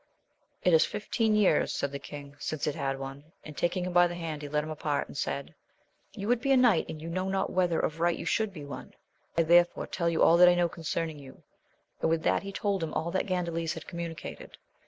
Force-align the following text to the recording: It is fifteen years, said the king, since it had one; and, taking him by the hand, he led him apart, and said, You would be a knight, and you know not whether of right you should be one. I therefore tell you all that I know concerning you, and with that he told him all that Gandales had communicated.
It 0.63 0.73
is 0.73 0.83
fifteen 0.83 1.35
years, 1.35 1.71
said 1.71 1.91
the 1.91 1.99
king, 1.99 2.35
since 2.39 2.65
it 2.65 2.73
had 2.73 2.97
one; 2.97 3.33
and, 3.43 3.55
taking 3.55 3.85
him 3.85 3.93
by 3.93 4.07
the 4.07 4.15
hand, 4.15 4.41
he 4.41 4.49
led 4.49 4.63
him 4.63 4.71
apart, 4.71 5.07
and 5.07 5.15
said, 5.15 5.53
You 6.13 6.27
would 6.27 6.41
be 6.41 6.51
a 6.51 6.57
knight, 6.57 6.87
and 6.89 6.99
you 6.99 7.07
know 7.07 7.29
not 7.29 7.51
whether 7.51 7.79
of 7.79 7.99
right 7.99 8.17
you 8.17 8.25
should 8.25 8.51
be 8.51 8.65
one. 8.65 8.95
I 9.37 9.43
therefore 9.43 9.85
tell 9.85 10.09
you 10.09 10.23
all 10.23 10.37
that 10.37 10.49
I 10.49 10.55
know 10.55 10.69
concerning 10.69 11.19
you, 11.19 11.43
and 12.01 12.09
with 12.09 12.23
that 12.23 12.41
he 12.41 12.51
told 12.51 12.81
him 12.81 12.95
all 12.95 13.11
that 13.11 13.27
Gandales 13.27 13.73
had 13.75 13.85
communicated. 13.85 14.57